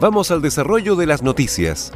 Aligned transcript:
Vamos 0.00 0.30
al 0.30 0.40
desarrollo 0.40 0.94
de 0.94 1.06
las 1.06 1.24
noticias. 1.24 1.92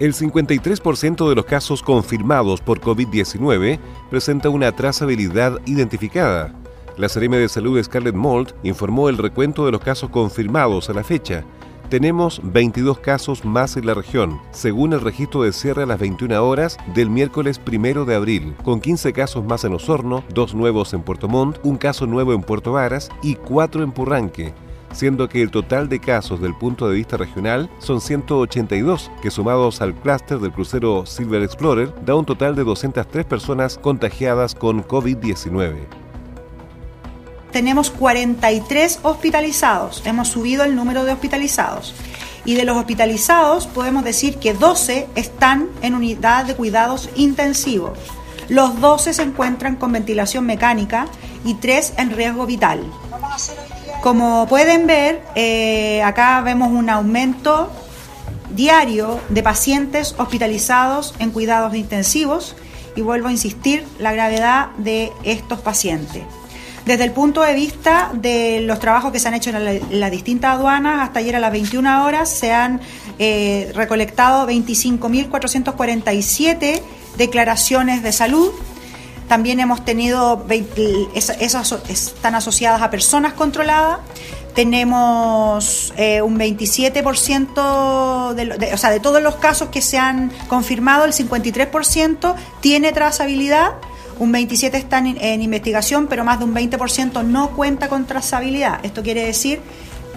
El 0.00 0.14
53% 0.14 1.28
de 1.28 1.34
los 1.36 1.44
casos 1.44 1.84
confirmados 1.84 2.60
por 2.60 2.80
COVID-19 2.80 3.78
presenta 4.10 4.48
una 4.48 4.72
trazabilidad 4.72 5.60
identificada. 5.66 6.52
La 6.96 7.08
Seremi 7.08 7.36
de 7.36 7.48
Salud 7.48 7.80
Scarlett 7.80 8.16
Mold 8.16 8.52
informó 8.64 9.08
el 9.08 9.16
recuento 9.16 9.64
de 9.64 9.70
los 9.70 9.80
casos 9.80 10.10
confirmados 10.10 10.90
a 10.90 10.92
la 10.92 11.04
fecha. 11.04 11.44
Tenemos 11.88 12.40
22 12.42 12.98
casos 12.98 13.44
más 13.44 13.76
en 13.76 13.86
la 13.86 13.94
región, 13.94 14.40
según 14.50 14.92
el 14.92 15.00
registro 15.00 15.44
de 15.44 15.52
cierre 15.52 15.84
a 15.84 15.86
las 15.86 16.00
21 16.00 16.44
horas 16.44 16.78
del 16.96 17.10
miércoles 17.10 17.60
1 17.64 18.04
de 18.06 18.14
abril, 18.16 18.56
con 18.64 18.80
15 18.80 19.12
casos 19.12 19.44
más 19.44 19.62
en 19.62 19.74
Osorno, 19.74 20.24
dos 20.34 20.52
nuevos 20.52 20.92
en 20.94 21.02
Puerto 21.02 21.28
Montt, 21.28 21.58
un 21.62 21.76
caso 21.76 22.08
nuevo 22.08 22.32
en 22.32 22.42
Puerto 22.42 22.72
Varas 22.72 23.08
y 23.22 23.36
cuatro 23.36 23.84
en 23.84 23.92
Purranque 23.92 24.52
siendo 24.92 25.28
que 25.28 25.42
el 25.42 25.50
total 25.50 25.88
de 25.88 26.00
casos 26.00 26.40
del 26.40 26.54
punto 26.54 26.88
de 26.88 26.96
vista 26.96 27.16
regional 27.16 27.70
son 27.78 28.00
182, 28.00 29.10
que 29.22 29.30
sumados 29.30 29.80
al 29.80 29.94
clúster 29.94 30.38
del 30.38 30.52
crucero 30.52 31.06
Silver 31.06 31.42
Explorer 31.42 31.92
da 32.04 32.14
un 32.14 32.24
total 32.24 32.54
de 32.54 32.64
203 32.64 33.24
personas 33.24 33.78
contagiadas 33.78 34.54
con 34.54 34.84
COVID-19. 34.84 35.86
Tenemos 37.52 37.90
43 37.90 39.00
hospitalizados, 39.02 40.02
hemos 40.04 40.28
subido 40.28 40.64
el 40.64 40.76
número 40.76 41.04
de 41.04 41.12
hospitalizados. 41.12 41.94
Y 42.44 42.54
de 42.54 42.64
los 42.64 42.76
hospitalizados 42.76 43.66
podemos 43.66 44.04
decir 44.04 44.36
que 44.36 44.54
12 44.54 45.08
están 45.14 45.68
en 45.82 45.94
unidad 45.94 46.46
de 46.46 46.54
cuidados 46.54 47.10
intensivos. 47.16 47.98
Los 48.48 48.80
12 48.80 49.14
se 49.14 49.22
encuentran 49.22 49.76
con 49.76 49.92
ventilación 49.92 50.46
mecánica 50.46 51.06
y 51.44 51.54
3 51.54 51.94
en 51.98 52.10
riesgo 52.10 52.46
vital. 52.46 52.80
Como 54.02 54.46
pueden 54.48 54.86
ver, 54.86 55.22
eh, 55.34 56.02
acá 56.02 56.40
vemos 56.40 56.70
un 56.70 56.88
aumento 56.88 57.70
diario 58.48 59.20
de 59.28 59.42
pacientes 59.42 60.14
hospitalizados 60.16 61.14
en 61.18 61.30
cuidados 61.30 61.74
intensivos 61.74 62.56
y 62.96 63.02
vuelvo 63.02 63.28
a 63.28 63.32
insistir 63.32 63.84
la 63.98 64.12
gravedad 64.12 64.68
de 64.78 65.12
estos 65.22 65.60
pacientes. 65.60 66.22
Desde 66.86 67.04
el 67.04 67.12
punto 67.12 67.42
de 67.42 67.52
vista 67.52 68.10
de 68.14 68.62
los 68.62 68.80
trabajos 68.80 69.12
que 69.12 69.20
se 69.20 69.28
han 69.28 69.34
hecho 69.34 69.50
en, 69.50 70.00
las 70.00 70.10
distintas 70.10 70.56
aduanas, 70.56 71.06
hasta 71.06 71.18
ayer 71.18 71.36
a 71.36 71.38
las 71.38 71.52
21 71.52 72.06
horas 72.06 72.30
se 72.30 72.54
han 72.54 72.80
eh, 73.18 73.70
recolectado 73.74 74.48
25.447 74.48 76.80
declaraciones 77.18 78.02
de 78.02 78.12
salud 78.12 78.50
también 79.30 79.60
hemos 79.60 79.84
tenido, 79.84 80.44
esas 81.14 81.72
están 81.88 82.34
asociadas 82.34 82.82
a 82.82 82.90
personas 82.90 83.32
controladas. 83.34 84.00
Tenemos 84.56 85.94
eh, 85.96 86.20
un 86.20 86.36
27% 86.36 88.34
de, 88.34 88.74
o 88.74 88.76
sea, 88.76 88.90
de 88.90 88.98
todos 88.98 89.22
los 89.22 89.36
casos 89.36 89.68
que 89.68 89.82
se 89.82 89.98
han 89.98 90.32
confirmado, 90.48 91.04
el 91.04 91.12
53% 91.12 92.34
tiene 92.58 92.90
trazabilidad, 92.90 93.74
un 94.18 94.32
27% 94.32 94.74
están 94.74 95.06
en, 95.06 95.42
investigación, 95.42 96.08
pero 96.08 96.24
más 96.24 96.40
de 96.40 96.46
un 96.46 96.52
20% 96.52 97.24
no 97.24 97.50
cuenta 97.50 97.88
con 97.88 98.06
trazabilidad. 98.06 98.84
Esto 98.84 99.04
quiere 99.04 99.24
decir 99.24 99.60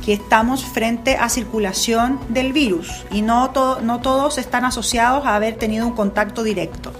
que 0.03 0.13
estamos 0.13 0.66
frente 0.66 1.18
a 1.18 1.29
circulación 1.29 2.19
del 2.29 2.52
virus 2.52 3.06
y 3.12 3.22
no, 3.22 3.53
no 3.84 4.02
todos 4.02 4.40
están 4.40 4.66
asociados 4.66 5.28
a 5.28 5.35
haber 5.35 5.57
tenido 5.57 5.85
un 5.85 5.94
contacto 5.94 6.41
directo. 6.41 6.94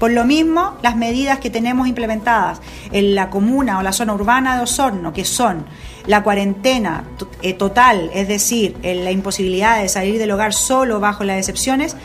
Por 0.00 0.12
lo 0.12 0.24
mismo, 0.24 0.78
las 0.82 0.96
medidas 0.96 1.40
que 1.40 1.50
tenemos 1.50 1.86
implementadas 1.86 2.62
en 2.90 3.14
la 3.14 3.28
comuna 3.28 3.78
o 3.78 3.82
la 3.82 3.92
zona 3.92 4.14
urbana 4.14 4.56
de 4.56 4.62
Osorno, 4.62 5.12
que 5.12 5.26
son 5.26 5.66
la 6.06 6.22
cuarentena 6.22 7.04
eh, 7.42 7.52
total, 7.52 8.10
es 8.14 8.26
decir, 8.26 8.78
la 8.82 9.10
imposibilidad 9.10 9.82
de 9.82 9.90
salir 9.90 10.18
del 10.18 10.30
hogar 10.30 10.54
solo 10.54 11.00
bajo 11.00 11.22
las 11.22 11.36
excepciones, 11.36 11.96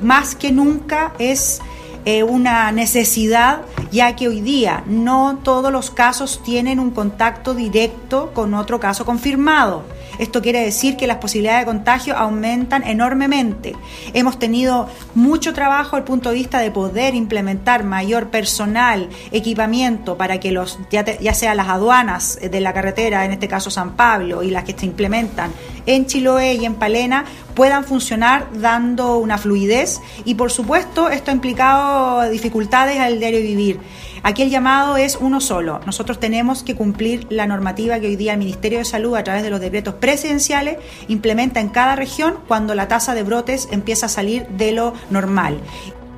más 0.00 0.34
que 0.34 0.52
nunca 0.52 1.12
es 1.18 1.60
eh, 2.06 2.22
una 2.22 2.72
necesidad, 2.72 3.60
ya 3.92 4.16
que 4.16 4.26
hoy 4.26 4.40
día 4.40 4.82
no 4.86 5.40
todos 5.42 5.70
los 5.70 5.90
casos 5.90 6.42
tienen 6.42 6.80
un 6.80 6.92
contacto 6.92 7.54
directo 7.54 8.32
con 8.32 8.54
otro 8.54 8.80
caso 8.80 9.04
confirmado. 9.04 9.84
Esto 10.18 10.42
quiere 10.42 10.60
decir 10.60 10.96
que 10.96 11.06
las 11.06 11.18
posibilidades 11.18 11.62
de 11.62 11.66
contagio 11.66 12.16
aumentan 12.16 12.84
enormemente. 12.84 13.74
Hemos 14.12 14.38
tenido 14.38 14.88
mucho 15.14 15.52
trabajo 15.52 15.96
al 15.96 16.04
punto 16.04 16.30
de 16.30 16.36
vista 16.36 16.58
de 16.58 16.70
poder 16.70 17.14
implementar 17.14 17.84
mayor 17.84 18.30
personal, 18.30 19.08
equipamiento 19.32 20.16
para 20.16 20.40
que 20.40 20.52
los 20.52 20.78
ya, 20.90 21.04
ya 21.04 21.34
sea 21.34 21.54
las 21.54 21.68
aduanas 21.68 22.38
de 22.40 22.60
la 22.60 22.72
carretera, 22.72 23.24
en 23.24 23.32
este 23.32 23.48
caso 23.48 23.70
San 23.70 23.94
Pablo, 23.96 24.42
y 24.42 24.50
las 24.50 24.64
que 24.64 24.76
se 24.76 24.86
implementan 24.86 25.50
en 25.86 26.06
Chiloé 26.06 26.54
y 26.54 26.64
en 26.64 26.74
Palena 26.74 27.24
puedan 27.54 27.84
funcionar 27.84 28.48
dando 28.60 29.18
una 29.18 29.38
fluidez 29.38 30.00
y 30.24 30.34
por 30.34 30.50
supuesto 30.50 31.08
esto 31.08 31.30
ha 31.30 31.34
implicado 31.34 32.28
dificultades 32.30 32.98
al 32.98 33.18
diario 33.18 33.40
vivir. 33.40 33.80
Aquí 34.26 34.40
el 34.40 34.48
llamado 34.48 34.96
es 34.96 35.18
uno 35.20 35.38
solo. 35.38 35.80
Nosotros 35.84 36.18
tenemos 36.18 36.62
que 36.62 36.74
cumplir 36.74 37.26
la 37.28 37.46
normativa 37.46 38.00
que 38.00 38.06
hoy 38.06 38.16
día 38.16 38.32
el 38.32 38.38
Ministerio 38.38 38.78
de 38.78 38.86
Salud, 38.86 39.16
a 39.16 39.22
través 39.22 39.42
de 39.42 39.50
los 39.50 39.60
decretos 39.60 39.96
presidenciales, 39.96 40.78
implementa 41.08 41.60
en 41.60 41.68
cada 41.68 41.94
región 41.94 42.36
cuando 42.48 42.74
la 42.74 42.88
tasa 42.88 43.14
de 43.14 43.22
brotes 43.22 43.68
empieza 43.70 44.06
a 44.06 44.08
salir 44.08 44.46
de 44.48 44.72
lo 44.72 44.94
normal. 45.10 45.58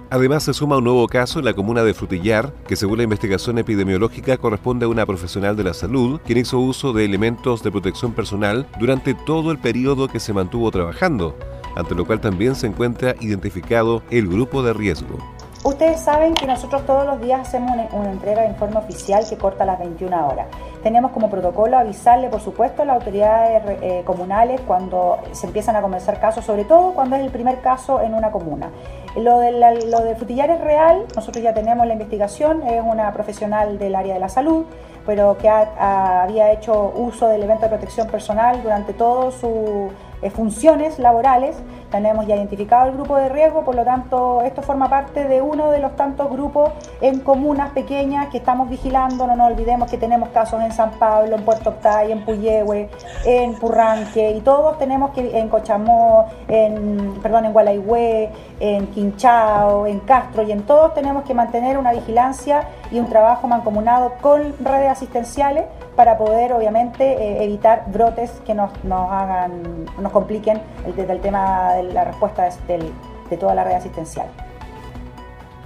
Además, 0.08 0.44
se 0.44 0.54
suma 0.54 0.76
un 0.76 0.84
nuevo 0.84 1.08
caso 1.08 1.40
en 1.40 1.46
la 1.46 1.54
comuna 1.54 1.82
de 1.82 1.94
Frutillar, 1.94 2.54
que 2.68 2.76
según 2.76 2.98
la 2.98 3.02
investigación 3.02 3.58
epidemiológica 3.58 4.36
corresponde 4.36 4.84
a 4.84 4.88
una 4.88 5.04
profesional 5.04 5.56
de 5.56 5.64
la 5.64 5.74
salud, 5.74 6.20
quien 6.24 6.38
hizo 6.38 6.60
uso 6.60 6.92
de 6.92 7.04
elementos 7.04 7.64
de 7.64 7.72
protección 7.72 8.12
personal 8.12 8.68
durante 8.78 9.14
todo 9.14 9.50
el 9.50 9.58
periodo 9.58 10.06
que 10.06 10.20
se 10.20 10.32
mantuvo 10.32 10.70
trabajando, 10.70 11.36
ante 11.74 11.96
lo 11.96 12.06
cual 12.06 12.20
también 12.20 12.54
se 12.54 12.68
encuentra 12.68 13.16
identificado 13.20 14.04
el 14.12 14.28
grupo 14.28 14.62
de 14.62 14.74
riesgo. 14.74 15.35
Ustedes 15.66 16.00
saben 16.00 16.34
que 16.34 16.46
nosotros 16.46 16.86
todos 16.86 17.04
los 17.04 17.20
días 17.20 17.40
hacemos 17.40 17.72
una, 17.92 18.12
entrega 18.12 18.42
de 18.42 18.50
informe 18.50 18.76
oficial 18.76 19.24
que 19.28 19.36
corta 19.36 19.64
las 19.64 19.80
21 19.80 20.28
horas. 20.28 20.46
Tenemos 20.84 21.10
como 21.10 21.28
protocolo 21.28 21.76
avisarle, 21.76 22.28
por 22.28 22.40
supuesto, 22.40 22.82
a 22.82 22.84
las 22.84 22.94
autoridades 22.98 23.64
eh, 23.82 24.02
comunales 24.04 24.60
cuando 24.60 25.18
se 25.32 25.48
empiezan 25.48 25.74
a 25.74 25.82
comenzar 25.82 26.20
casos, 26.20 26.44
sobre 26.44 26.66
todo 26.66 26.92
cuando 26.94 27.16
es 27.16 27.22
el 27.22 27.32
primer 27.32 27.62
caso 27.62 28.00
en 28.00 28.14
una 28.14 28.30
comuna. 28.30 28.70
Lo 29.16 29.40
de, 29.40 29.50
lo 29.50 30.02
de 30.02 30.14
Frutillar 30.14 30.50
es 30.50 30.60
real, 30.60 31.04
nosotros 31.16 31.42
ya 31.42 31.52
tenemos 31.52 31.84
la 31.84 31.94
investigación, 31.94 32.62
es 32.62 32.80
una 32.80 33.12
profesional 33.12 33.76
del 33.76 33.96
área 33.96 34.14
de 34.14 34.20
la 34.20 34.28
salud, 34.28 34.66
pero 35.04 35.36
que 35.36 35.48
había 35.48 36.52
hecho 36.52 36.92
uso 36.94 37.26
del 37.26 37.42
evento 37.42 37.64
de 37.64 37.70
protección 37.70 38.06
personal 38.06 38.62
durante 38.62 38.92
todo 38.92 39.32
su 39.32 39.90
eh, 40.22 40.30
funciones 40.30 40.98
laborales. 40.98 41.56
Tenemos 41.90 42.26
ya 42.26 42.36
identificado 42.36 42.88
el 42.88 42.94
grupo 42.94 43.16
de 43.16 43.28
riesgo, 43.28 43.64
por 43.64 43.74
lo 43.74 43.84
tanto, 43.84 44.42
esto 44.42 44.62
forma 44.62 44.88
parte 44.88 45.28
de 45.28 45.40
uno 45.40 45.70
de 45.70 45.78
los 45.78 45.94
tantos 45.96 46.30
grupos 46.30 46.70
en 47.00 47.20
comunas 47.20 47.70
pequeñas 47.70 48.28
que 48.28 48.38
estamos 48.38 48.68
vigilando. 48.68 49.26
No 49.26 49.36
nos 49.36 49.52
olvidemos 49.52 49.90
que 49.90 49.96
tenemos 49.96 50.30
casos 50.30 50.60
en 50.62 50.72
San 50.72 50.90
Pablo, 50.92 51.36
en 51.36 51.44
Puerto 51.44 51.70
Octay, 51.70 52.12
en 52.12 52.24
Puyehue, 52.24 52.88
en 53.24 53.54
Purranque, 53.54 54.32
y 54.32 54.40
todos 54.40 54.78
tenemos 54.78 55.10
que 55.10 55.38
en 55.38 55.48
Cochamó, 55.48 56.26
en, 56.48 57.18
perdón, 57.22 57.46
en 57.46 57.52
Gualaihue, 57.52 58.30
en 58.60 58.86
Quinchao, 58.88 59.86
en 59.86 60.00
Castro, 60.00 60.42
y 60.42 60.52
en 60.52 60.62
todos 60.62 60.94
tenemos 60.94 61.24
que 61.24 61.34
mantener 61.34 61.78
una 61.78 61.92
vigilancia 61.92 62.68
y 62.90 62.98
un 62.98 63.06
trabajo 63.06 63.46
mancomunado 63.46 64.14
con 64.20 64.54
redes 64.64 64.90
asistenciales 64.90 65.64
para 65.96 66.18
poder 66.18 66.52
obviamente 66.52 67.04
eh, 67.04 67.44
evitar 67.44 67.84
brotes 67.90 68.30
que 68.44 68.54
nos, 68.54 68.70
nos 68.84 69.10
hagan, 69.10 69.86
nos 70.00 70.12
compliquen 70.12 70.60
desde 70.94 71.10
el, 71.10 71.20
tema 71.20 71.72
de 71.72 71.84
la 71.84 72.04
respuesta 72.04 72.48
de 72.68 73.36
toda 73.36 73.54
la 73.54 73.64
red 73.64 73.74
asistencial. 73.74 74.28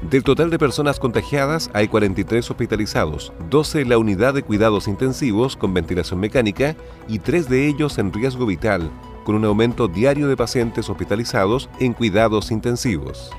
Del 0.02 0.24
total 0.24 0.48
de 0.48 0.58
personas 0.58 0.98
contagiadas 0.98 1.68
hay 1.74 1.86
43 1.88 2.50
hospitalizados, 2.50 3.34
12 3.50 3.82
en 3.82 3.90
la 3.90 3.98
unidad 3.98 4.32
de 4.32 4.42
cuidados 4.42 4.88
intensivos 4.88 5.56
con 5.56 5.74
ventilación 5.74 6.20
mecánica 6.20 6.74
y 7.06 7.18
3 7.18 7.50
de 7.50 7.68
ellos 7.68 7.98
en 7.98 8.10
riesgo 8.10 8.46
vital, 8.46 8.90
con 9.24 9.34
un 9.34 9.44
aumento 9.44 9.88
diario 9.88 10.26
de 10.26 10.38
pacientes 10.38 10.88
hospitalizados 10.88 11.68
en 11.80 11.92
cuidados 11.92 12.50
intensivos. 12.50 13.30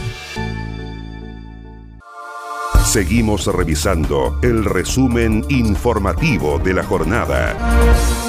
Seguimos 2.86 3.48
revisando 3.48 4.40
el 4.44 4.66
resumen 4.66 5.44
informativo 5.50 6.60
de 6.60 6.74
la 6.74 6.84
jornada. 6.84 8.23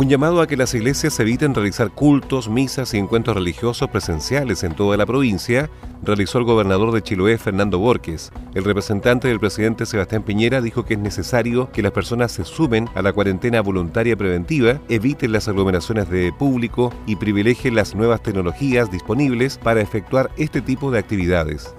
Un 0.00 0.08
llamado 0.08 0.40
a 0.40 0.46
que 0.46 0.56
las 0.56 0.72
iglesias 0.72 1.20
eviten 1.20 1.54
realizar 1.54 1.90
cultos, 1.90 2.48
misas 2.48 2.94
y 2.94 2.96
encuentros 2.96 3.36
religiosos 3.36 3.90
presenciales 3.90 4.64
en 4.64 4.74
toda 4.74 4.96
la 4.96 5.04
provincia 5.04 5.68
realizó 6.02 6.38
el 6.38 6.44
gobernador 6.44 6.90
de 6.92 7.02
Chiloé, 7.02 7.36
Fernando 7.36 7.78
Borges. 7.78 8.32
El 8.54 8.64
representante 8.64 9.28
del 9.28 9.38
presidente 9.38 9.84
Sebastián 9.84 10.22
Piñera 10.22 10.62
dijo 10.62 10.86
que 10.86 10.94
es 10.94 11.00
necesario 11.00 11.70
que 11.70 11.82
las 11.82 11.92
personas 11.92 12.32
se 12.32 12.46
sumen 12.46 12.88
a 12.94 13.02
la 13.02 13.12
cuarentena 13.12 13.60
voluntaria 13.60 14.16
preventiva, 14.16 14.80
eviten 14.88 15.32
las 15.32 15.48
aglomeraciones 15.48 16.08
de 16.08 16.32
público 16.32 16.94
y 17.04 17.16
privilegien 17.16 17.74
las 17.74 17.94
nuevas 17.94 18.22
tecnologías 18.22 18.90
disponibles 18.90 19.58
para 19.58 19.82
efectuar 19.82 20.30
este 20.38 20.62
tipo 20.62 20.90
de 20.90 20.98
actividades. 20.98 21.74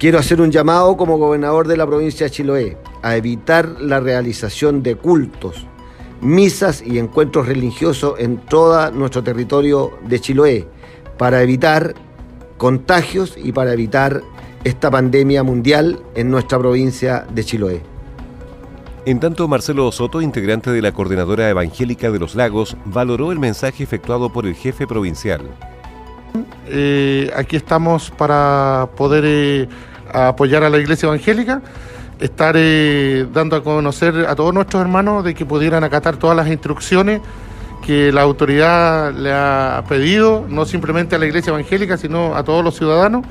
Quiero 0.00 0.18
hacer 0.18 0.40
un 0.40 0.50
llamado 0.50 0.96
como 0.96 1.18
gobernador 1.18 1.68
de 1.68 1.76
la 1.76 1.86
provincia 1.86 2.26
de 2.26 2.32
Chiloé 2.32 2.76
a 3.02 3.14
evitar 3.14 3.68
la 3.80 4.00
realización 4.00 4.82
de 4.82 4.96
cultos 4.96 5.68
misas 6.24 6.82
y 6.84 6.98
encuentros 6.98 7.46
religiosos 7.46 8.18
en 8.18 8.38
todo 8.38 8.90
nuestro 8.90 9.22
territorio 9.22 9.92
de 10.06 10.20
Chiloé 10.20 10.66
para 11.18 11.42
evitar 11.42 11.94
contagios 12.56 13.36
y 13.36 13.52
para 13.52 13.72
evitar 13.72 14.22
esta 14.64 14.90
pandemia 14.90 15.42
mundial 15.42 16.00
en 16.14 16.30
nuestra 16.30 16.58
provincia 16.58 17.26
de 17.30 17.44
Chiloé. 17.44 17.82
En 19.06 19.20
tanto, 19.20 19.46
Marcelo 19.48 19.92
Soto, 19.92 20.22
integrante 20.22 20.70
de 20.70 20.80
la 20.80 20.92
Coordinadora 20.92 21.50
Evangélica 21.50 22.10
de 22.10 22.18
los 22.18 22.34
Lagos, 22.34 22.74
valoró 22.86 23.32
el 23.32 23.38
mensaje 23.38 23.84
efectuado 23.84 24.32
por 24.32 24.46
el 24.46 24.54
jefe 24.54 24.86
provincial. 24.86 25.42
Eh, 26.66 27.30
aquí 27.36 27.56
estamos 27.56 28.10
para 28.10 28.88
poder 28.96 29.24
eh, 29.26 29.68
apoyar 30.10 30.64
a 30.64 30.70
la 30.70 30.78
Iglesia 30.78 31.06
Evangélica 31.08 31.60
estar 32.20 32.54
eh, 32.56 33.26
dando 33.32 33.56
a 33.56 33.62
conocer 33.62 34.26
a 34.28 34.34
todos 34.34 34.54
nuestros 34.54 34.80
hermanos 34.80 35.24
de 35.24 35.34
que 35.34 35.44
pudieran 35.44 35.84
acatar 35.84 36.16
todas 36.16 36.36
las 36.36 36.48
instrucciones 36.48 37.20
que 37.84 38.12
la 38.12 38.22
autoridad 38.22 39.12
le 39.12 39.32
ha 39.32 39.84
pedido, 39.88 40.46
no 40.48 40.64
simplemente 40.64 41.16
a 41.16 41.18
la 41.18 41.26
iglesia 41.26 41.50
evangélica, 41.50 41.98
sino 41.98 42.34
a 42.34 42.42
todos 42.42 42.64
los 42.64 42.76
ciudadanos. 42.76 43.26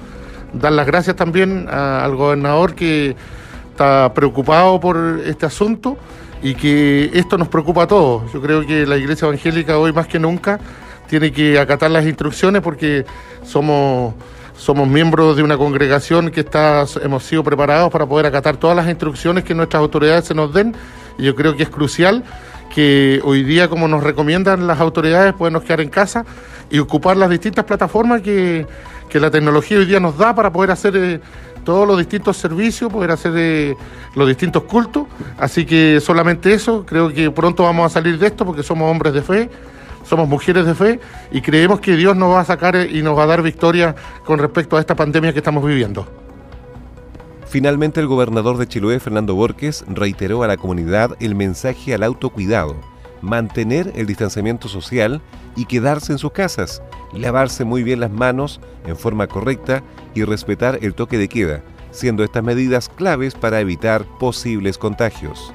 Dar 0.54 0.72
las 0.74 0.86
gracias 0.86 1.16
también 1.16 1.68
al 1.70 2.16
gobernador 2.16 2.76
que 2.76 3.16
está 3.72 4.14
preocupado 4.14 4.80
por 4.80 5.22
este 5.26 5.48
asunto 5.48 5.98
y 6.44 6.54
que 6.54 7.10
esto 7.14 7.38
nos 7.40 7.48
preocupa 7.48 7.84
a 7.84 7.88
todos. 7.88 8.32
Yo 8.32 8.42
creo 8.42 8.66
que 8.66 8.86
la 8.86 8.98
iglesia 8.98 9.26
evangélica 9.26 9.80
hoy 9.80 9.92
más 9.92 10.06
que 10.06 10.20
nunca 10.20 10.60
tiene 11.08 11.32
que 11.32 11.58
acatar 11.58 11.90
las 11.90 12.06
instrucciones 12.06 12.62
porque 12.62 13.06
somos 13.44 14.14
somos 14.58 14.88
miembros 14.88 15.36
de 15.36 15.44
una 15.44 15.58
congregación 15.58 16.32
que 16.32 16.42
está, 16.42 16.86
hemos 17.02 17.24
sido 17.24 17.44
preparados 17.44 17.92
para 17.92 18.06
poder 18.06 18.26
acatar 18.26 18.58
todas 18.58 18.76
las 18.76 18.88
instrucciones 18.88 19.44
que 19.44 19.54
nuestras 19.54 19.82
autoridades 19.82 20.26
se 20.26 20.34
nos 20.34 20.54
den. 20.54 20.76
Y 21.18 21.24
yo 21.24 21.36
creo 21.36 21.56
que 21.56 21.64
es 21.64 21.70
crucial 21.70 22.24
que 22.74 23.22
hoy 23.24 23.44
día, 23.44 23.68
como 23.70 23.88
nos 23.88 24.04
recomiendan 24.04 24.66
las 24.66 24.80
autoridades, 24.80 25.34
podemos 25.34 25.64
quedar 25.64 25.82
en 25.82 25.90
casa 25.90 26.26
y 26.70 26.80
ocupar 26.80 27.18
las 27.18 27.30
distintas 27.30 27.66
plataformas 27.66 28.22
que, 28.22 28.66
la 29.14 29.30
tecnología 29.30 29.78
hoy 29.78 29.86
día 29.86 30.00
nos 30.00 30.18
da 30.18 30.34
para 30.34 30.52
poder 30.52 30.72
hacer 30.72 30.98
eh, 30.98 31.20
todos 31.64 31.88
los 31.88 32.00
distintos 32.00 32.36
servicios, 32.36 32.92
poder 32.92 33.12
hacer 33.12 33.34
eh, 33.36 33.76
los 34.16 34.28
distintos 34.28 34.64
cultos. 34.64 35.06
Así 35.38 35.68
que 35.68 36.00
solamente 36.02 36.52
eso, 36.52 36.84
creo 36.84 37.14
que 37.14 37.30
pronto 37.30 37.62
vamos 37.62 37.86
a 37.86 37.90
salir 37.94 38.18
de 38.18 38.26
esto 38.26 38.44
porque 38.44 38.64
somos 38.64 38.90
hombres 38.90 39.14
de 39.14 39.22
fe 39.22 39.50
somos 40.04 40.28
mujeres 40.28 40.66
de 40.66 40.76
fe 40.76 41.00
y 41.32 41.42
creemos 41.42 41.80
que 41.80 41.96
Dios 41.96 42.16
nos 42.16 42.32
va 42.32 42.42
a 42.42 42.46
sacar 42.46 42.76
y 42.76 43.02
nos 43.02 43.18
va 43.18 43.24
a 43.24 43.28
dar 43.28 43.42
victoria 43.42 43.96
con 44.26 44.40
respecto 44.40 44.78
a 44.78 44.80
esta 44.80 44.96
pandemia 44.96 45.34
que 45.34 45.40
estamos 45.40 45.66
viviendo. 45.66 46.08
Finalmente, 47.48 48.00
el 48.00 48.08
gobernador 48.08 48.58
de 48.58 48.68
Chiloé, 48.68 49.00
Fernando 49.00 49.36
Borges, 49.36 49.86
reiteró 49.88 50.42
a 50.42 50.48
la 50.48 50.58
comunidad 50.58 51.16
el 51.20 51.36
mensaje 51.36 51.94
al 51.94 52.02
autocuidado, 52.02 52.76
mantener 53.22 53.92
el 53.96 54.08
distanciamiento 54.08 54.68
social 54.68 55.22
y 55.56 55.66
quedarse 55.66 56.12
en 56.12 56.18
sus 56.18 56.32
casas, 56.32 56.82
lavarse 57.14 57.64
muy 57.64 57.84
bien 57.84 58.00
las 58.00 58.12
manos 58.12 58.60
en 58.88 58.98
forma 58.98 59.28
correcta 59.28 59.84
y 60.16 60.24
respetar 60.24 60.80
el 60.82 60.96
toque 60.96 61.20
de 61.20 61.30
queda, 61.30 61.62
siendo 61.92 62.24
estas 62.24 62.44
medidas 62.44 62.90
claves 62.90 63.36
para 63.36 63.60
evitar 63.60 64.04
posibles 64.20 64.80
contagios. 64.80 65.54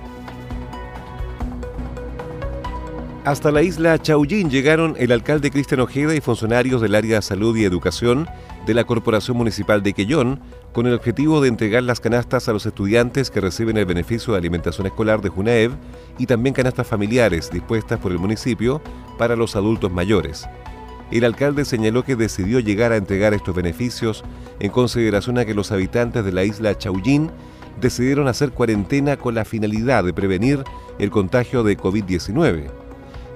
Hasta 3.29 3.53
la 3.53 3.61
isla 3.61 4.01
Chaullín 4.01 4.49
llegaron 4.49 4.95
el 4.99 5.13
alcalde 5.13 5.51
Cristian 5.51 5.81
Ojeda 5.81 6.15
y 6.15 6.21
funcionarios 6.23 6.81
del 6.81 6.95
área 6.95 7.17
de 7.17 7.23
salud 7.23 7.55
y 7.59 7.65
educación 7.65 8.27
de 8.65 8.73
la 8.73 8.85
Corporación 8.85 9.37
Municipal 9.37 9.83
de 9.83 9.93
Quellón 9.93 10.41
con 10.73 10.87
el 10.87 10.95
objetivo 10.95 11.43
de 11.43 11.49
entregar 11.49 11.83
las 11.83 12.01
canastas 12.01 12.49
a 12.49 12.55
los 12.55 12.65
estudiantes 12.65 13.31
que 13.31 13.43
reciben 13.43 13.77
el 13.77 13.85
beneficio 13.85 14.33
de 14.33 14.39
alimentación 14.39 14.87
escolar 14.87 15.21
de 15.21 15.29
Junaev 15.29 15.73
y 16.17 16.25
también 16.25 16.55
canastas 16.55 16.87
familiares 16.87 17.51
dispuestas 17.51 17.99
por 17.99 18.13
el 18.13 18.19
municipio 18.19 18.81
para 19.19 19.37
los 19.37 19.57
adultos 19.57 19.93
mayores. 19.93 20.49
El 21.11 21.25
alcalde 21.25 21.67
señaló 21.67 22.05
que 22.05 22.17
decidió 22.17 22.61
llegar 22.61 22.93
a 22.93 22.97
entregar 22.97 23.35
estos 23.35 23.55
beneficios 23.55 24.25
en 24.59 24.71
consideración 24.71 25.37
a 25.37 25.45
que 25.45 25.53
los 25.53 25.71
habitantes 25.71 26.25
de 26.25 26.33
la 26.33 26.45
isla 26.45 26.79
Chaullín 26.79 27.31
decidieron 27.79 28.27
hacer 28.27 28.53
cuarentena 28.53 29.19
con 29.19 29.35
la 29.35 29.45
finalidad 29.45 30.03
de 30.03 30.15
prevenir 30.15 30.65
el 30.99 31.11
contagio 31.11 31.63
de 31.63 31.77
COVID-19. 31.77 32.88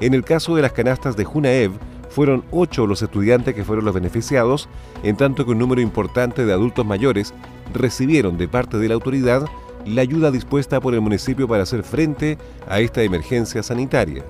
En 0.03 0.15
el 0.15 0.25
caso 0.25 0.57
de 0.57 0.63
las 0.63 0.73
canastas 0.73 1.17
de 1.17 1.25
Junaev, 1.25 1.71
fueron 2.11 2.43
ocho 2.51 2.89
los 2.89 3.03
estudiantes 3.03 3.55
que 3.55 3.63
fueron 3.63 3.85
los 3.85 3.95
beneficiados, 3.95 4.69
en 5.05 5.17
tanto 5.17 5.45
que 5.45 5.53
un 5.53 5.61
número 5.61 5.81
importante 5.81 6.45
de 6.45 6.53
adultos 6.53 6.85
mayores 6.85 7.33
recibieron 7.73 8.37
de 8.37 8.49
parte 8.49 8.79
de 8.79 8.89
la 8.89 8.95
autoridad 8.95 9.47
la 9.87 10.03
ayuda 10.03 10.33
dispuesta 10.33 10.81
por 10.81 10.95
el 10.95 11.03
municipio 11.03 11.47
para 11.47 11.63
hacer 11.63 11.85
frente 11.85 12.37
a 12.69 12.81
esta 12.81 13.05
emergencia 13.05 13.63
sanitaria 13.63 14.25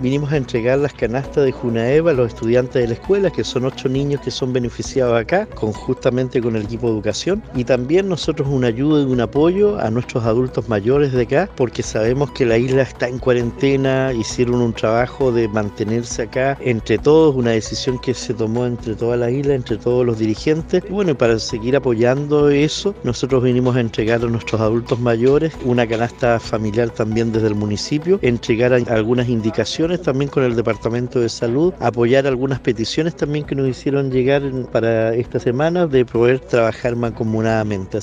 vinimos 0.00 0.32
a 0.32 0.36
entregar 0.36 0.78
las 0.78 0.92
canastas 0.92 1.44
de 1.44 1.52
Junaeva 1.52 2.10
a 2.10 2.14
los 2.14 2.28
estudiantes 2.28 2.74
de 2.74 2.88
la 2.88 2.94
escuela, 2.94 3.30
que 3.30 3.44
son 3.44 3.64
ocho 3.64 3.88
niños 3.88 4.20
que 4.20 4.30
son 4.30 4.52
beneficiados 4.52 5.18
acá, 5.18 5.46
conjuntamente 5.54 6.40
con 6.40 6.56
el 6.56 6.62
equipo 6.62 6.88
de 6.88 6.94
educación. 6.94 7.42
Y 7.54 7.64
también 7.64 8.08
nosotros 8.08 8.48
una 8.50 8.68
ayuda 8.68 9.02
y 9.02 9.12
un 9.12 9.20
apoyo 9.20 9.78
a 9.78 9.90
nuestros 9.90 10.24
adultos 10.24 10.68
mayores 10.68 11.12
de 11.12 11.22
acá, 11.22 11.48
porque 11.56 11.82
sabemos 11.82 12.30
que 12.32 12.46
la 12.46 12.58
isla 12.58 12.82
está 12.82 13.08
en 13.08 13.18
cuarentena, 13.18 14.12
hicieron 14.12 14.60
un 14.60 14.72
trabajo 14.72 15.32
de 15.32 15.48
mantenerse 15.48 16.22
acá 16.22 16.58
entre 16.60 16.98
todos, 16.98 17.34
una 17.36 17.50
decisión 17.50 17.98
que 17.98 18.14
se 18.14 18.34
tomó 18.34 18.66
entre 18.66 18.94
toda 18.94 19.16
la 19.16 19.30
isla, 19.30 19.54
entre 19.54 19.76
todos 19.76 20.04
los 20.04 20.18
dirigentes. 20.18 20.82
Y 20.88 20.92
bueno, 20.92 21.16
para 21.16 21.38
seguir 21.38 21.76
apoyando 21.76 22.48
eso, 22.48 22.94
nosotros 23.04 23.42
vinimos 23.42 23.76
a 23.76 23.80
entregar 23.80 24.22
a 24.22 24.26
nuestros 24.26 24.60
adultos 24.60 24.98
mayores 25.00 25.52
una 25.64 25.86
canasta 25.86 26.40
familiar 26.40 26.90
también 26.90 27.32
desde 27.32 27.48
el 27.48 27.54
municipio, 27.54 28.18
entregar 28.22 28.72
algunas 28.72 29.28
indicaciones 29.28 29.83
también 30.02 30.30
con 30.30 30.42
el 30.44 30.56
Departamento 30.56 31.20
de 31.20 31.28
Salud, 31.28 31.74
apoyar 31.78 32.26
algunas 32.26 32.60
peticiones 32.60 33.14
también 33.14 33.44
que 33.44 33.54
nos 33.54 33.68
hicieron 33.68 34.10
llegar 34.10 34.42
para 34.72 35.14
esta 35.14 35.38
semana 35.38 35.86
de 35.86 36.04
poder 36.04 36.40
trabajar 36.40 36.96
mancomunadamente. 36.96 37.98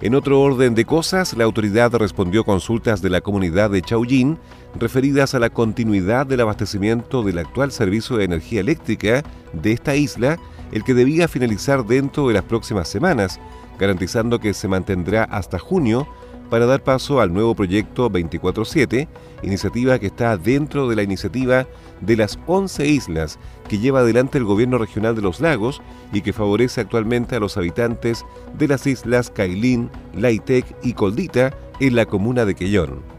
En 0.00 0.14
otro 0.14 0.40
orden 0.40 0.76
de 0.76 0.84
cosas, 0.84 1.36
la 1.36 1.44
autoridad 1.44 1.92
respondió 1.94 2.44
consultas 2.44 3.02
de 3.02 3.10
la 3.10 3.20
comunidad 3.20 3.70
de 3.70 3.82
Chaujin 3.82 4.38
referidas 4.78 5.34
a 5.34 5.40
la 5.40 5.50
continuidad 5.50 6.24
del 6.26 6.40
abastecimiento 6.40 7.24
del 7.24 7.38
actual 7.38 7.72
servicio 7.72 8.16
de 8.16 8.24
energía 8.24 8.60
eléctrica 8.60 9.24
de 9.52 9.72
esta 9.72 9.96
isla, 9.96 10.38
el 10.70 10.84
que 10.84 10.94
debía 10.94 11.26
finalizar 11.26 11.84
dentro 11.84 12.28
de 12.28 12.34
las 12.34 12.44
próximas 12.44 12.86
semanas, 12.86 13.40
garantizando 13.78 14.38
que 14.38 14.54
se 14.54 14.68
mantendrá 14.68 15.24
hasta 15.24 15.58
junio 15.58 16.06
para 16.50 16.66
dar 16.66 16.82
paso 16.82 17.20
al 17.20 17.32
nuevo 17.32 17.54
proyecto 17.54 18.10
24-7, 18.10 19.08
iniciativa 19.42 19.98
que 19.98 20.06
está 20.06 20.36
dentro 20.36 20.88
de 20.88 20.96
la 20.96 21.02
iniciativa 21.02 21.66
de 22.00 22.16
las 22.16 22.38
11 22.46 22.86
islas 22.86 23.38
que 23.68 23.78
lleva 23.78 24.00
adelante 24.00 24.38
el 24.38 24.44
gobierno 24.44 24.78
regional 24.78 25.14
de 25.14 25.22
los 25.22 25.40
lagos 25.40 25.82
y 26.12 26.22
que 26.22 26.32
favorece 26.32 26.80
actualmente 26.80 27.36
a 27.36 27.40
los 27.40 27.56
habitantes 27.56 28.24
de 28.56 28.68
las 28.68 28.86
islas 28.86 29.30
Cailín, 29.30 29.90
Laitec 30.14 30.64
y 30.82 30.94
Coldita 30.94 31.54
en 31.80 31.96
la 31.96 32.06
comuna 32.06 32.44
de 32.44 32.54
Quellón. 32.54 33.17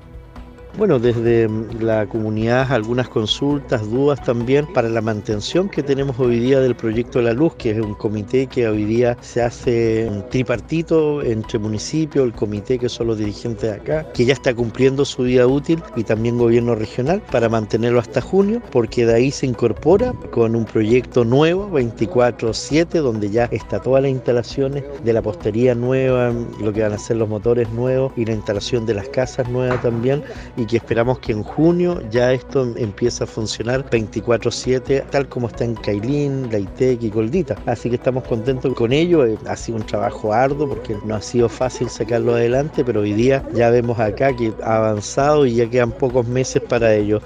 Bueno, 0.79 0.97
desde 0.97 1.49
la 1.81 2.05
comunidad 2.05 2.71
algunas 2.71 3.09
consultas, 3.09 3.91
dudas 3.91 4.23
también 4.23 4.65
para 4.65 4.87
la 4.87 5.01
mantención 5.01 5.67
que 5.67 5.83
tenemos 5.83 6.17
hoy 6.17 6.39
día 6.39 6.61
del 6.61 6.73
proyecto 6.73 7.21
La 7.21 7.33
Luz, 7.33 7.55
que 7.55 7.71
es 7.71 7.79
un 7.79 7.95
comité 7.95 8.47
que 8.47 8.65
hoy 8.65 8.85
día 8.85 9.17
se 9.19 9.41
hace 9.41 10.09
tripartito 10.29 11.21
entre 11.21 11.59
municipio, 11.59 12.23
el 12.23 12.31
comité 12.31 12.79
que 12.79 12.87
son 12.87 13.07
los 13.07 13.17
dirigentes 13.17 13.63
de 13.63 13.75
acá, 13.75 14.09
que 14.13 14.23
ya 14.23 14.31
está 14.31 14.53
cumpliendo 14.53 15.03
su 15.03 15.23
vida 15.23 15.45
útil 15.47 15.83
y 15.97 16.05
también 16.05 16.37
gobierno 16.37 16.75
regional 16.75 17.21
para 17.29 17.49
mantenerlo 17.49 17.99
hasta 17.99 18.21
junio, 18.21 18.61
porque 18.71 19.05
de 19.05 19.15
ahí 19.15 19.31
se 19.31 19.47
incorpora 19.47 20.13
con 20.31 20.55
un 20.55 20.63
proyecto 20.63 21.25
nuevo, 21.25 21.69
24-7, 21.71 23.01
donde 23.01 23.29
ya 23.29 23.49
está 23.51 23.81
todas 23.81 24.03
las 24.03 24.11
instalaciones 24.11 24.85
de 25.03 25.11
la 25.11 25.21
postería 25.21 25.75
nueva, 25.75 26.31
lo 26.61 26.71
que 26.71 26.83
van 26.83 26.93
a 26.93 26.97
ser 26.97 27.17
los 27.17 27.27
motores 27.27 27.69
nuevos 27.71 28.13
y 28.15 28.23
la 28.23 28.31
instalación 28.31 28.85
de 28.85 28.93
las 28.93 29.09
casas 29.09 29.49
nuevas 29.49 29.81
también 29.81 30.23
y 30.55 30.68
que 30.69 30.77
esperamos 30.77 31.17
que 31.19 31.31
en 31.31 31.41
junio 31.41 31.99
ya 32.11 32.31
esto 32.31 32.73
empiece 32.77 33.23
a 33.23 33.27
funcionar 33.27 33.89
24/7 33.89 35.03
tal 35.09 35.27
como 35.27 35.47
está 35.47 35.65
en 35.65 35.73
Cailín, 35.73 36.49
Laitec 36.51 37.01
y 37.01 37.09
Goldita. 37.09 37.55
Así 37.65 37.89
que 37.89 37.95
estamos 37.95 38.23
contentos 38.25 38.73
con 38.75 38.93
ello. 38.93 39.25
Eh, 39.25 39.37
ha 39.47 39.55
sido 39.55 39.79
un 39.79 39.85
trabajo 39.85 40.31
arduo 40.31 40.69
porque 40.69 40.95
no 41.05 41.15
ha 41.15 41.21
sido 41.21 41.49
fácil 41.49 41.89
sacarlo 41.89 42.35
adelante, 42.35 42.85
pero 42.85 43.01
hoy 43.01 43.13
día 43.13 43.43
ya 43.53 43.71
vemos 43.71 43.99
acá 43.99 44.35
que 44.35 44.53
ha 44.63 44.77
avanzado 44.77 45.47
y 45.47 45.55
ya 45.55 45.69
quedan 45.69 45.91
pocos 45.91 46.27
meses 46.27 46.61
para 46.61 46.93
ello. 46.93 47.19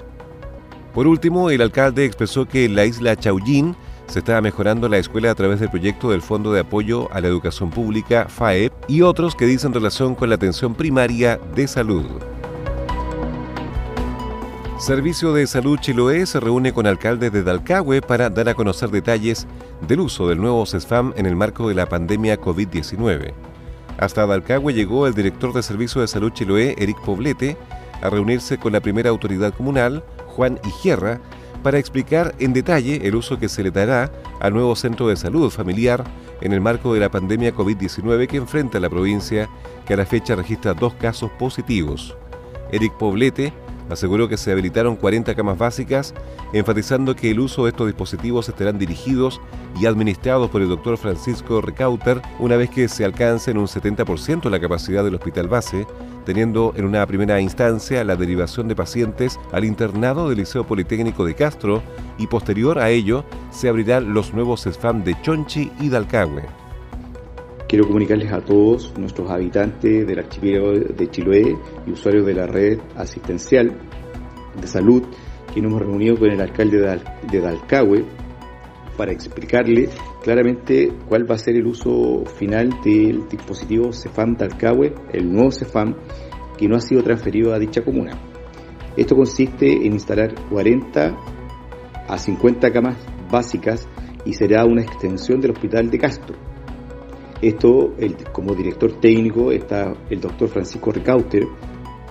Por 0.94 1.06
último, 1.06 1.50
el 1.50 1.60
alcalde 1.60 2.04
expresó 2.04 2.46
que 2.46 2.64
en 2.64 2.76
la 2.76 2.86
isla 2.86 3.14
Chaullín 3.16 3.76
se 4.06 4.20
estaba 4.20 4.40
mejorando 4.40 4.88
la 4.88 4.98
escuela 4.98 5.30
a 5.30 5.34
través 5.34 5.60
del 5.60 5.70
proyecto 5.70 6.10
del 6.10 6.22
Fondo 6.22 6.52
de 6.52 6.60
Apoyo 6.60 7.12
a 7.12 7.20
la 7.20 7.28
Educación 7.28 7.70
Pública, 7.70 8.26
FAEP, 8.28 8.72
y 8.88 9.02
otros 9.02 9.34
que 9.34 9.46
dicen 9.46 9.74
relación 9.74 10.14
con 10.14 10.28
la 10.28 10.36
atención 10.36 10.74
primaria 10.74 11.38
de 11.54 11.66
salud. 11.66 12.06
Servicio 14.78 15.32
de 15.32 15.46
Salud 15.46 15.78
Chiloé 15.78 16.26
se 16.26 16.40
reúne 16.40 16.72
con 16.72 16.86
alcaldes 16.86 17.32
de 17.32 17.44
Dalcahue 17.44 18.02
para 18.02 18.28
dar 18.28 18.48
a 18.48 18.54
conocer 18.54 18.90
detalles 18.90 19.46
del 19.86 20.00
uso 20.00 20.28
del 20.28 20.40
nuevo 20.40 20.66
CESFAM 20.66 21.12
en 21.16 21.26
el 21.26 21.36
marco 21.36 21.68
de 21.68 21.76
la 21.76 21.88
pandemia 21.88 22.40
COVID-19. 22.40 23.32
Hasta 23.98 24.26
Dalcahue 24.26 24.74
llegó 24.74 25.06
el 25.06 25.14
director 25.14 25.52
de 25.52 25.62
Servicio 25.62 26.00
de 26.00 26.08
Salud 26.08 26.32
Chiloé, 26.32 26.74
Eric 26.76 27.00
Poblete, 27.02 27.56
a 28.02 28.10
reunirse 28.10 28.58
con 28.58 28.72
la 28.72 28.80
primera 28.80 29.10
autoridad 29.10 29.54
comunal, 29.54 30.04
Juan 30.26 30.58
Igierra, 30.64 31.20
para 31.62 31.78
explicar 31.78 32.34
en 32.40 32.52
detalle 32.52 33.06
el 33.06 33.14
uso 33.14 33.38
que 33.38 33.48
se 33.48 33.62
le 33.62 33.70
dará 33.70 34.10
al 34.40 34.52
nuevo 34.54 34.74
centro 34.74 35.06
de 35.06 35.16
salud 35.16 35.50
familiar 35.50 36.02
en 36.40 36.52
el 36.52 36.60
marco 36.60 36.92
de 36.92 37.00
la 37.00 37.10
pandemia 37.10 37.54
COVID-19 37.54 38.26
que 38.26 38.38
enfrenta 38.38 38.80
la 38.80 38.90
provincia, 38.90 39.48
que 39.86 39.94
a 39.94 39.96
la 39.96 40.04
fecha 40.04 40.34
registra 40.34 40.74
dos 40.74 40.94
casos 40.94 41.30
positivos. 41.38 42.16
Eric 42.72 42.92
Poblete 42.94 43.52
aseguró 43.90 44.28
que 44.28 44.36
se 44.36 44.52
habilitaron 44.52 44.96
40 44.96 45.34
camas 45.34 45.58
básicas, 45.58 46.14
enfatizando 46.52 47.14
que 47.14 47.30
el 47.30 47.40
uso 47.40 47.64
de 47.64 47.70
estos 47.70 47.86
dispositivos 47.86 48.48
estarán 48.48 48.78
dirigidos 48.78 49.40
y 49.80 49.86
administrados 49.86 50.50
por 50.50 50.62
el 50.62 50.68
doctor 50.68 50.96
Francisco 50.96 51.60
Recauter 51.60 52.20
una 52.38 52.56
vez 52.56 52.70
que 52.70 52.88
se 52.88 53.04
alcance 53.04 53.50
en 53.50 53.58
un 53.58 53.66
70% 53.66 54.48
la 54.50 54.60
capacidad 54.60 55.04
del 55.04 55.14
hospital 55.14 55.48
base, 55.48 55.86
teniendo 56.24 56.72
en 56.76 56.84
una 56.84 57.06
primera 57.06 57.40
instancia 57.40 58.04
la 58.04 58.16
derivación 58.16 58.68
de 58.68 58.76
pacientes 58.76 59.38
al 59.52 59.64
internado 59.64 60.28
del 60.28 60.38
Liceo 60.38 60.64
Politécnico 60.64 61.24
de 61.24 61.34
Castro 61.34 61.82
y 62.18 62.26
posterior 62.26 62.78
a 62.78 62.90
ello 62.90 63.24
se 63.50 63.68
abrirán 63.68 64.14
los 64.14 64.32
nuevos 64.32 64.62
SFAM 64.62 65.04
de 65.04 65.20
Chonchi 65.22 65.70
y 65.80 65.88
Dalcahue. 65.88 66.63
Quiero 67.68 67.86
comunicarles 67.86 68.30
a 68.30 68.40
todos 68.40 68.92
nuestros 68.98 69.30
habitantes 69.30 70.06
del 70.06 70.18
archipiélago 70.18 70.72
de 70.72 71.10
Chiloé 71.10 71.56
y 71.86 71.90
usuarios 71.90 72.26
de 72.26 72.34
la 72.34 72.46
red 72.46 72.78
asistencial 72.94 73.72
de 74.60 74.66
salud 74.66 75.02
que 75.52 75.62
nos 75.62 75.70
hemos 75.70 75.82
reunido 75.82 76.16
con 76.16 76.30
el 76.30 76.40
alcalde 76.40 77.00
de 77.30 77.40
Dalcahue 77.40 78.04
para 78.98 79.12
explicarle 79.12 79.88
claramente 80.22 80.92
cuál 81.08 81.28
va 81.28 81.36
a 81.36 81.38
ser 81.38 81.56
el 81.56 81.66
uso 81.66 82.24
final 82.36 82.68
del 82.84 83.26
dispositivo 83.28 83.92
CEFAM 83.92 84.36
Dalcahue, 84.36 84.94
el 85.12 85.32
nuevo 85.32 85.50
CEFAM 85.50 85.94
que 86.58 86.68
no 86.68 86.76
ha 86.76 86.80
sido 86.80 87.02
transferido 87.02 87.54
a 87.54 87.58
dicha 87.58 87.82
comuna. 87.82 88.12
Esto 88.96 89.16
consiste 89.16 89.86
en 89.86 89.94
instalar 89.94 90.34
40 90.50 91.16
a 92.08 92.18
50 92.18 92.70
camas 92.70 92.98
básicas 93.30 93.88
y 94.24 94.34
será 94.34 94.64
una 94.66 94.82
extensión 94.82 95.40
del 95.40 95.52
hospital 95.52 95.90
de 95.90 95.98
Castro 95.98 96.53
esto, 97.48 97.94
como 98.32 98.54
director 98.54 98.92
técnico, 99.00 99.52
está 99.52 99.94
el 100.10 100.20
doctor 100.20 100.48
Francisco 100.48 100.92
Recauter, 100.92 101.46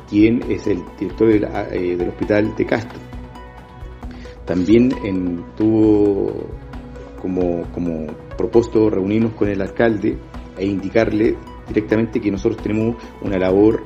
quien 0.09 0.43
es 0.51 0.67
el 0.67 0.79
director 0.99 1.29
eh, 1.29 1.95
del, 1.97 2.09
Hospital 2.09 2.55
de 2.55 2.65
Castro. 2.65 2.99
También 4.45 4.89
tuvo 5.55 6.47
como, 7.21 7.63
como 7.71 8.07
propósito 8.37 8.89
reunirnos 8.89 9.33
con 9.33 9.47
el 9.47 9.61
alcalde 9.61 10.17
e 10.57 10.65
indicarle 10.65 11.35
directamente 11.67 12.19
que 12.19 12.29
nosotros 12.29 12.61
tenemos 12.61 12.97
una 13.21 13.37
labor 13.37 13.83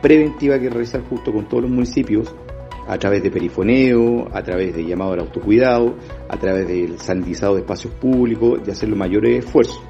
preventiva 0.00 0.58
que 0.58 0.70
realizar 0.70 1.02
justo 1.08 1.32
con 1.32 1.48
todos 1.48 1.64
los 1.64 1.70
municipios 1.70 2.34
a 2.88 2.98
través 2.98 3.22
de 3.22 3.30
perifoneo, 3.30 4.28
a 4.32 4.42
través 4.42 4.74
de 4.74 4.84
llamado 4.84 5.12
al 5.12 5.20
autocuidado, 5.20 5.94
a 6.28 6.36
través 6.38 6.66
del 6.66 6.98
sanitizado 6.98 7.54
de 7.54 7.60
espacios 7.60 7.92
públicos, 7.94 8.64
de 8.64 8.72
hacer 8.72 8.88
los 8.88 8.98
mayores 8.98 9.44
esfuerzos. 9.44 9.82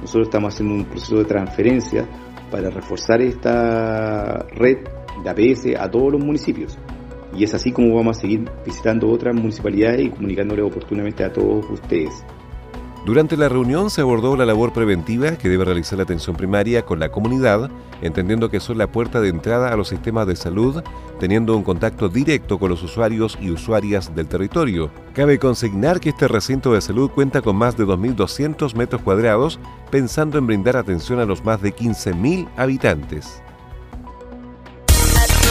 Nosotros 0.00 0.28
estamos 0.28 0.54
haciendo 0.54 0.74
un 0.74 0.84
proceso 0.84 1.18
de 1.18 1.24
transferencia 1.24 2.08
para 2.50 2.70
reforzar 2.70 3.20
esta 3.20 4.46
red 4.50 4.78
de 5.22 5.30
APS 5.30 5.78
a 5.78 5.90
todos 5.90 6.12
los 6.12 6.24
municipios. 6.24 6.78
Y 7.36 7.44
es 7.44 7.54
así 7.54 7.70
como 7.72 7.94
vamos 7.94 8.18
a 8.18 8.20
seguir 8.20 8.50
visitando 8.64 9.08
otras 9.08 9.34
municipalidades 9.34 10.06
y 10.06 10.10
comunicándole 10.10 10.62
oportunamente 10.62 11.24
a 11.24 11.32
todos 11.32 11.68
ustedes. 11.70 12.24
Durante 13.06 13.38
la 13.38 13.48
reunión 13.48 13.88
se 13.88 14.02
abordó 14.02 14.36
la 14.36 14.44
labor 14.44 14.74
preventiva 14.74 15.36
que 15.36 15.48
debe 15.48 15.64
realizar 15.64 15.96
la 15.96 16.02
atención 16.02 16.36
primaria 16.36 16.84
con 16.84 17.00
la 17.00 17.10
comunidad, 17.10 17.70
entendiendo 18.02 18.50
que 18.50 18.60
son 18.60 18.76
la 18.76 18.88
puerta 18.88 19.22
de 19.22 19.30
entrada 19.30 19.72
a 19.72 19.76
los 19.76 19.88
sistemas 19.88 20.26
de 20.26 20.36
salud, 20.36 20.82
teniendo 21.18 21.56
un 21.56 21.62
contacto 21.62 22.10
directo 22.10 22.58
con 22.58 22.68
los 22.68 22.82
usuarios 22.82 23.38
y 23.40 23.50
usuarias 23.50 24.14
del 24.14 24.28
territorio. 24.28 24.90
Cabe 25.14 25.38
consignar 25.38 25.98
que 25.98 26.10
este 26.10 26.28
recinto 26.28 26.74
de 26.74 26.82
salud 26.82 27.10
cuenta 27.10 27.40
con 27.40 27.56
más 27.56 27.76
de 27.78 27.86
2.200 27.86 28.74
metros 28.74 29.00
cuadrados, 29.00 29.58
pensando 29.90 30.36
en 30.36 30.46
brindar 30.46 30.76
atención 30.76 31.20
a 31.20 31.24
los 31.24 31.42
más 31.42 31.62
de 31.62 31.74
15.000 31.74 32.48
habitantes. 32.58 33.42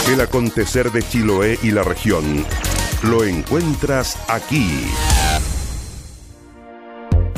El 0.08 0.22
acontecer 0.22 0.92
de 0.92 1.02
Chiloé 1.02 1.58
y 1.64 1.72
la 1.72 1.84
región 1.84 2.46
lo 3.04 3.24
encuentras 3.24 4.18
aquí. 4.28 4.86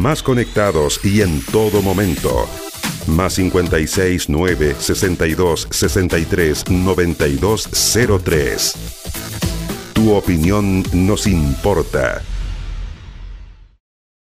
Más 0.00 0.22
conectados 0.22 0.98
y 1.04 1.20
en 1.20 1.44
todo 1.44 1.82
momento. 1.82 2.48
Más 3.06 3.34
56 3.34 4.30
9 4.30 4.76
62 4.78 5.68
63 5.70 6.70
92 6.70 7.68
03. 8.24 8.74
Tu 9.92 10.10
opinión 10.14 10.82
nos 10.94 11.26
importa. 11.26 12.22